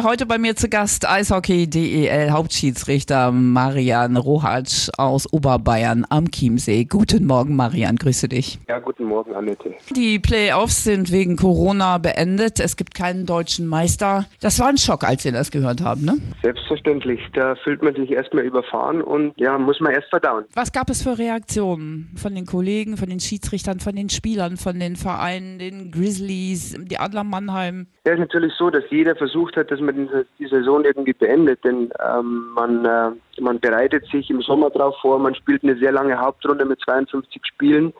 [0.00, 6.84] Heute bei mir zu Gast Eishockey DEL Hauptschiedsrichter Marian Rohatsch aus Oberbayern am Chiemsee.
[6.84, 8.60] Guten Morgen, Marian, grüße dich.
[8.68, 9.74] Ja, guten Morgen, Annette.
[9.96, 12.60] Die Playoffs sind wegen Corona beendet.
[12.60, 14.26] Es gibt keinen deutschen Meister.
[14.40, 16.18] Das war ein Schock, als wir das gehört haben, ne?
[16.44, 17.18] Selbstverständlich.
[17.34, 20.44] Da fühlt man sich erstmal überfahren und ja, muss man erst verdauen.
[20.54, 24.78] Was gab es für Reaktionen von den Kollegen, von den Schiedsrichtern, von den Spielern, von
[24.78, 27.88] den Vereinen, den Grizzlies, die Adler Mannheim?
[28.06, 31.90] Ja, ist natürlich so, dass jeder versucht hat, dass man die Saison irgendwie beendet, denn
[32.04, 33.10] ähm, man, äh,
[33.40, 37.42] man bereitet sich im Sommer darauf vor, man spielt eine sehr lange Hauptrunde mit 52
[37.44, 37.92] Spielen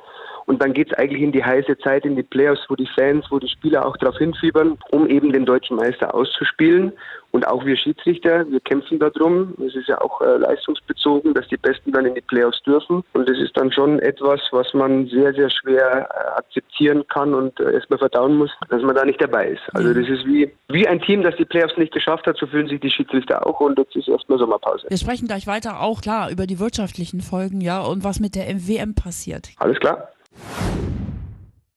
[0.48, 3.26] und dann geht es eigentlich in die heiße Zeit, in die Playoffs, wo die Fans,
[3.28, 6.94] wo die Spieler auch darauf hinfiebern, um eben den deutschen Meister auszuspielen.
[7.32, 9.52] Und auch wir Schiedsrichter, wir kämpfen darum.
[9.66, 13.04] Es ist ja auch äh, leistungsbezogen, dass die Besten dann in die Playoffs dürfen.
[13.12, 17.60] Und das ist dann schon etwas, was man sehr, sehr schwer äh, akzeptieren kann und
[17.60, 19.60] äh, erstmal verdauen muss, dass man da nicht dabei ist.
[19.74, 22.68] Also das ist wie, wie ein Team, das die Playoffs nicht geschafft hat, so fühlen
[22.68, 24.86] sich die Schiedsrichter auch und jetzt ist erstmal Sommerpause.
[24.88, 28.46] Wir sprechen gleich weiter auch klar über die wirtschaftlichen Folgen, ja, und was mit der
[28.46, 29.50] WM passiert.
[29.58, 30.08] Alles klar.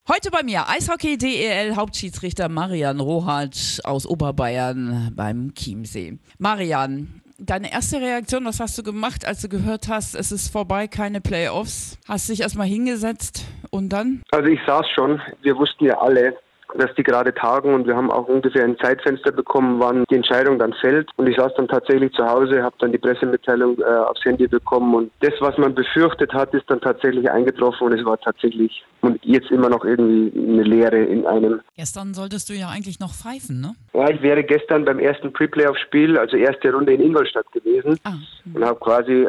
[0.09, 6.19] Heute bei mir Eishockey DEL Hauptschiedsrichter Marian Rohatsch aus Oberbayern beim Chiemsee.
[6.37, 10.87] Marian, deine erste Reaktion, was hast du gemacht, als du gehört hast, es ist vorbei,
[10.87, 11.97] keine Playoffs?
[12.07, 14.21] Hast dich erstmal hingesetzt und dann?
[14.31, 16.35] Also ich saß schon, wir wussten ja alle,
[16.77, 20.59] dass die gerade tagen und wir haben auch ungefähr ein Zeitfenster bekommen, wann die Entscheidung
[20.59, 21.09] dann fällt.
[21.17, 24.93] Und ich saß dann tatsächlich zu Hause, habe dann die Pressemitteilung äh, aufs Handy bekommen
[24.95, 29.19] und das, was man befürchtet hat, ist dann tatsächlich eingetroffen und es war tatsächlich und
[29.23, 31.61] jetzt immer noch irgendwie eine Leere in einem.
[31.75, 33.75] Gestern solltest du ja eigentlich noch pfeifen, ne?
[33.93, 38.13] Ja, ich wäre gestern beim ersten Pre-Playoff-Spiel, also erste Runde in Ingolstadt gewesen ah.
[38.53, 39.27] und habe quasi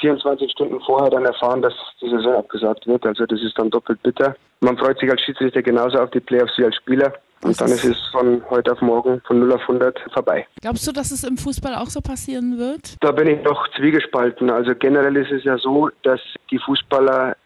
[0.00, 3.04] 24 Stunden vorher dann erfahren, dass die Saison abgesagt wird.
[3.06, 4.36] Also das ist dann doppelt bitter.
[4.60, 7.12] Man freut sich als Schiedsrichter genauso auf die Playoffs wie als Spieler.
[7.42, 10.46] Und dann ist es von heute auf morgen von 0 auf 100 vorbei.
[10.62, 12.96] Glaubst du, dass es im Fußball auch so passieren wird?
[13.00, 14.50] Da bin ich noch zwiegespalten.
[14.50, 16.20] Also generell ist es ja so, dass
[16.50, 17.36] die Fußballer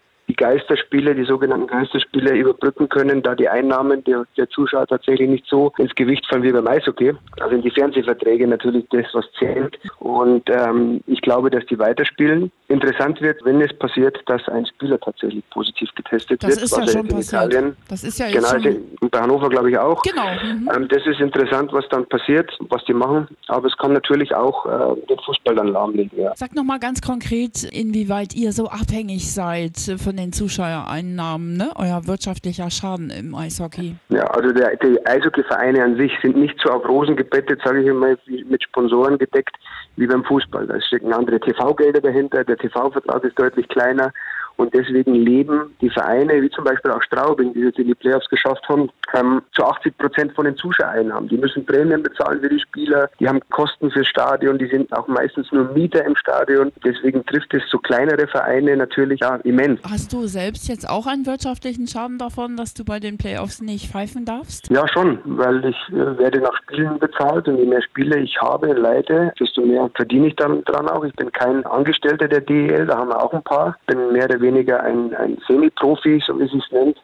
[0.41, 5.73] Geisterspiele, die sogenannten Geisterspiele überbrücken können, da die Einnahmen der, der Zuschauer tatsächlich nicht so
[5.77, 7.13] ins Gewicht fallen wie beim Eishockey.
[7.41, 9.79] Also in die Fernsehverträge natürlich das, was zählt.
[9.99, 12.51] Und ähm, ich glaube, dass die weiterspielen.
[12.69, 16.63] Interessant wird, wenn es passiert, dass ein Spieler tatsächlich positiv getestet das wird.
[16.63, 17.45] Das ist ja schon passiert.
[17.45, 19.11] Italien, das ist ja jetzt genau, schon...
[19.11, 20.01] bei Hannover glaube ich auch.
[20.03, 20.27] Genau.
[20.43, 20.71] Mhm.
[20.75, 23.29] Ähm, das ist interessant, was dann passiert, was die machen.
[23.49, 26.19] Aber es kann natürlich auch äh, den Fußball dann lahmlegen.
[26.19, 26.33] Ja.
[26.35, 31.71] Sag nochmal ganz konkret, inwieweit ihr so abhängig seid von den Zuschauereinnahmen, ne?
[31.77, 33.97] euer wirtschaftlicher Schaden im Eishockey?
[34.09, 37.87] Ja, also der, die Eishockeyvereine an sich sind nicht so auf Rosen gebettet, sage ich
[37.87, 39.57] immer, mit Sponsoren gedeckt
[39.97, 40.67] wie beim Fußball.
[40.67, 44.13] Da stecken andere TV-Gelder dahinter, der TV-Vertrag ist deutlich kleiner
[44.61, 48.29] und deswegen leben die Vereine, wie zum Beispiel auch Straubing, die jetzt in die Playoffs
[48.29, 51.31] geschafft haben, ähm, zu 80 Prozent von den Zuschauereinnahmen.
[51.31, 55.09] Die müssen Prämien bezahlen für die Spieler, die haben Kosten fürs Stadion, die sind auch
[55.09, 56.73] meistens nur Mieter im Stadion.
[56.85, 59.81] Deswegen trifft es so kleinere Vereine natürlich ja, immens.
[59.91, 63.91] Hast du selbst jetzt auch einen wirtschaftlichen Schaden davon, dass du bei den Playoffs nicht
[63.91, 64.71] pfeifen darfst?
[64.71, 68.75] Ja, schon, weil ich äh, werde nach Spielen bezahlt und je mehr Spiele ich habe,
[68.75, 71.05] leite, desto mehr verdiene ich dann dran auch.
[71.05, 73.79] Ich bin kein Angestellter der DEL, da haben wir auch ein paar.
[73.87, 76.99] Bin mehr oder weniger weniger ein, ein Semi-Profi, so wie sie es nennt.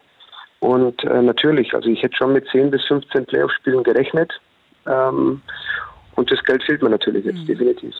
[0.59, 4.31] Und äh, natürlich, also ich hätte schon mit 10 bis 15 Playoff-Spielen gerechnet.
[4.87, 5.41] Ähm,
[6.15, 7.45] und das Geld fehlt mir natürlich jetzt, mhm.
[7.45, 7.95] definitiv.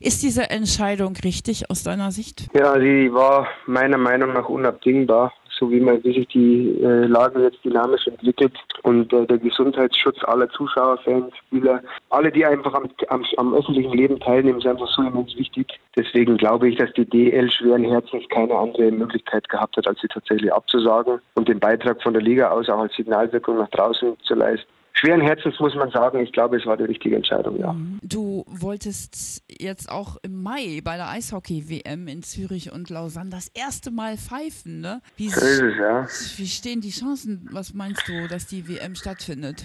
[0.00, 2.48] Ist diese Entscheidung richtig aus deiner Sicht?
[2.54, 7.64] Ja, sie war meiner Meinung nach unabdingbar so wie, man, sich die äh, Lage jetzt
[7.64, 8.52] dynamisch entwickelt
[8.82, 11.80] und äh, der Gesundheitsschutz aller Zuschauer, Fans, Spieler,
[12.10, 15.68] alle, die einfach am, am, am, öffentlichen Leben teilnehmen, ist einfach so immens wichtig.
[15.96, 20.08] Deswegen glaube ich, dass die DL schweren Herzens keine andere Möglichkeit gehabt hat, als sie
[20.08, 24.34] tatsächlich abzusagen und den Beitrag von der Liga aus auch als Signalwirkung nach draußen zu
[24.34, 27.72] leisten schweren Herzens muss man sagen, ich glaube, es war die richtige Entscheidung, ja.
[27.72, 27.98] Mhm.
[28.02, 33.90] Du wolltest jetzt auch im Mai bei der Eishockey-WM in Zürich und Lausanne das erste
[33.90, 35.00] Mal pfeifen, ne?
[35.16, 36.06] Wie, so ist es, ja.
[36.36, 39.64] Wie stehen die Chancen, was meinst du, dass die WM stattfindet?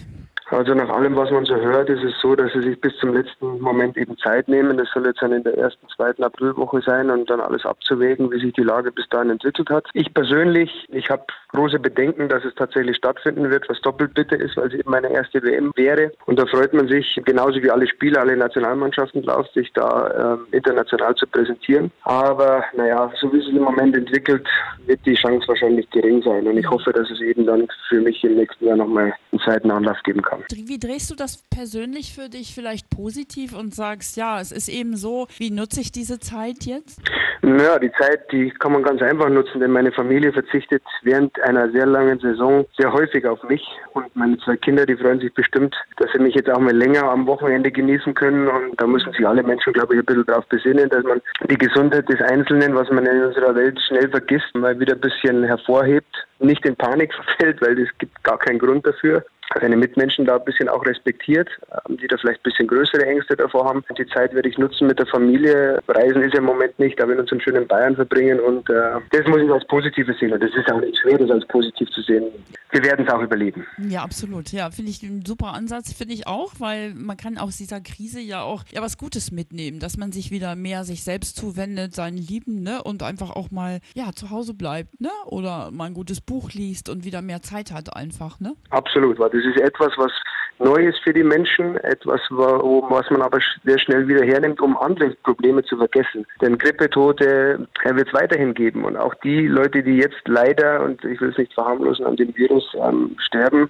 [0.49, 3.13] Also nach allem, was man so hört, ist es so, dass sie sich bis zum
[3.13, 4.77] letzten Moment eben Zeit nehmen.
[4.77, 8.39] Das soll jetzt dann in der ersten, zweiten Aprilwoche sein und dann alles abzuwägen, wie
[8.39, 9.85] sich die Lage bis dahin entwickelt hat.
[9.93, 14.55] Ich persönlich, ich habe große Bedenken, dass es tatsächlich stattfinden wird, was doppelt bitter ist,
[14.55, 16.13] weil es eben meine erste WM wäre.
[16.25, 20.55] Und da freut man sich, genauso wie alle Spieler, alle Nationalmannschaften drauf, sich da äh,
[20.55, 21.91] international zu präsentieren.
[22.03, 24.47] Aber naja, so wie es im Moment entwickelt,
[24.85, 26.47] wird die Chance wahrscheinlich gering sein.
[26.47, 29.71] Und ich hoffe, dass es eben dann für mich im nächsten Jahr nochmal einen zweiten
[29.71, 30.36] Anlauf geben kann.
[30.51, 34.95] Wie drehst du das persönlich für dich vielleicht positiv und sagst, ja, es ist eben
[34.95, 37.01] so, wie nutze ich diese Zeit jetzt?
[37.41, 41.69] Naja, die Zeit, die kann man ganz einfach nutzen, denn meine Familie verzichtet während einer
[41.71, 43.63] sehr langen Saison sehr häufig auf mich
[43.93, 47.03] und meine zwei Kinder, die freuen sich bestimmt, dass sie mich jetzt auch mal länger
[47.03, 50.45] am Wochenende genießen können und da müssen sich alle Menschen, glaube ich, ein bisschen darauf
[50.47, 54.79] besinnen, dass man die Gesundheit des Einzelnen, was man in unserer Welt schnell vergisst, mal
[54.79, 59.23] wieder ein bisschen hervorhebt, nicht in Panik verfällt, weil es gibt gar keinen Grund dafür
[59.55, 61.49] seine Mitmenschen da ein bisschen auch respektiert,
[61.87, 63.83] ähm, die da vielleicht ein bisschen größere Ängste davor haben.
[63.97, 65.79] Die Zeit werde ich nutzen mit der Familie.
[65.87, 68.99] Reisen ist ja im Moment nicht, da wir uns in schönen Bayern verbringen und äh,
[69.11, 71.89] das muss ich als Positives sehen und das ist auch nicht schwer, das als positiv
[71.89, 72.25] zu sehen.
[72.71, 73.65] Wir werden es auch überleben.
[73.77, 74.51] Ja, absolut.
[74.51, 78.19] Ja, finde ich einen super Ansatz, finde ich auch, weil man kann aus dieser Krise
[78.19, 82.17] ja auch ja was Gutes mitnehmen, dass man sich wieder mehr sich selbst zuwendet, seinen
[82.17, 86.19] Lieben, ne, und einfach auch mal ja zu Hause bleibt, ne, oder mal ein gutes
[86.19, 88.53] Buch liest und wieder mehr Zeit hat einfach, ne?
[88.69, 90.11] Absolut, weil das ist etwas, was
[90.59, 95.63] Neues für die Menschen, etwas, was man aber sehr schnell wieder hernimmt, um andere Probleme
[95.63, 96.25] zu vergessen.
[96.41, 98.85] Denn Grippetote wird es weiterhin geben.
[98.85, 102.35] Und auch die Leute, die jetzt leider, und ich will es nicht verharmlosen, an dem
[102.35, 103.67] Virus ähm, sterben,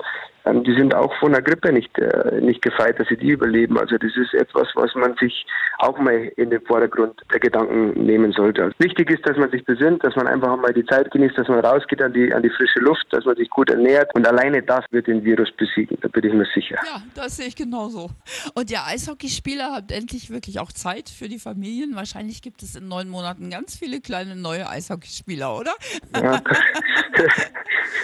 [0.48, 3.78] ähm, die sind auch von der Grippe nicht, äh, nicht gefeit, dass sie die überleben.
[3.78, 5.46] Also das ist etwas, was man sich
[5.80, 8.64] auch mal in den Vordergrund der Gedanken nehmen sollte.
[8.64, 11.48] Also wichtig ist, dass man sich besinnt, dass man einfach mal die Zeit genießt, dass
[11.48, 14.62] man rausgeht an die, an die frische Luft, dass man sich gut ernährt und alleine
[14.62, 16.77] das wird den Virus besiegen, da bin ich mir sicher.
[16.86, 18.10] Ja, das sehe ich genauso.
[18.54, 21.96] Und ihr Eishockeyspieler habt endlich wirklich auch Zeit für die Familien.
[21.96, 25.74] Wahrscheinlich gibt es in neun Monaten ganz viele kleine neue Eishockeyspieler, oder?
[26.16, 26.42] Ja.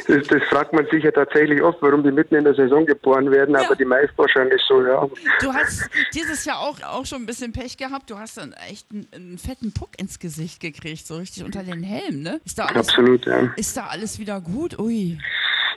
[0.07, 3.31] Das, das, fragt man sich ja tatsächlich oft, warum die mitten in der Saison geboren
[3.31, 3.65] werden, ja.
[3.65, 5.07] aber die meisten wahrscheinlich so, ja.
[5.39, 8.09] Du hast dieses Jahr auch, auch schon ein bisschen Pech gehabt.
[8.09, 11.83] Du hast dann echt einen, einen fetten Puck ins Gesicht gekriegt, so richtig unter den
[11.83, 12.41] Helm, ne?
[12.43, 13.53] Ist da alles, Absolut, ja.
[13.55, 14.77] Ist da alles wieder gut?
[14.79, 15.17] Ui.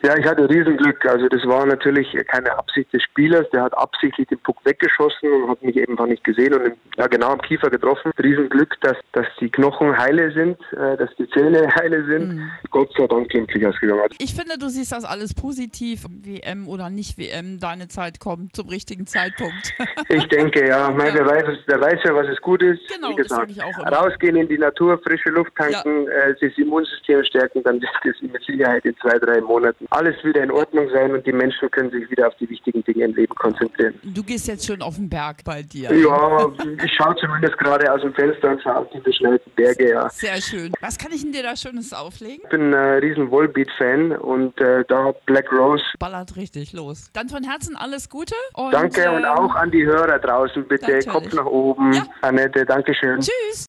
[0.06, 1.05] Ja, ich hatte Riesenglück.
[1.05, 3.44] Also das war natürlich keine Absicht des Spielers.
[3.53, 7.31] Der hat absichtlich den Puck weggeschossen und hat mich eben nicht gesehen und ja, genau
[7.31, 8.12] am Kiefer getroffen.
[8.23, 12.37] Riesenglück, dass, dass die Knochen heile sind, äh, dass die Zähne heile sind.
[12.37, 12.50] Mhm.
[12.70, 14.00] Gott sei Dank glimpflich ausgegangen.
[14.19, 16.06] Ich finde, du siehst das alles positiv.
[16.09, 19.75] WM oder nicht WM, deine Zeit kommt zum richtigen Zeitpunkt.
[20.09, 20.88] ich denke, ja.
[20.88, 21.14] Mein, ja.
[21.14, 22.81] Wer, weiß, wer weiß ja, was es gut ist.
[22.94, 23.88] Genau, Wie gesagt, das ich auch immer.
[23.88, 26.29] rausgehen in die Natur, frische Luft tanken, ja.
[26.29, 30.43] äh, das Immunsystem stärken, dann wird es mit Sicherheit in zwei, drei Monaten alles wieder
[30.43, 33.35] in Ordnung sein und die Menschen können sich wieder auf die wichtigen Dinge im Leben
[33.35, 33.95] konzentrieren.
[34.05, 35.93] Du gehst jetzt schon auf den Berg bei dir.
[35.95, 36.49] Ja,
[36.85, 40.09] ich schaue zumindest gerade aus dem Fenster und schaue auf die beschnellten Berge, ja.
[40.11, 40.73] Sehr schön.
[40.81, 42.43] Was kann ich denn dir da Schönes auflegen?
[42.45, 45.83] Ich bin ein äh, riesen Volbeat-Fan und äh, da Black Rose.
[45.99, 47.11] Ballert richtig los.
[47.15, 48.35] Dann von Herzen alles Gute.
[48.55, 50.85] Und, Danke und ähm, auch an die Hörer draußen bitte.
[50.85, 51.07] Natürlich.
[51.09, 51.93] Kopf nach oben.
[51.95, 52.07] Ja.
[52.21, 53.21] Annette, Dankeschön.
[53.21, 53.65] Tschüss.